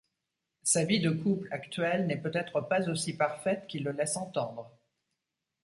Sa 0.63 0.83
vie 0.83 0.99
de 0.99 1.11
couple 1.11 1.47
actuelle 1.51 2.07
n'est 2.07 2.17
peut-être 2.19 2.61
pas 2.61 2.89
aussi 2.89 3.15
parfaite 3.15 3.67
qu'il 3.67 3.83
le 3.83 3.91
laisse 3.91 4.17
entendre. 4.17 4.75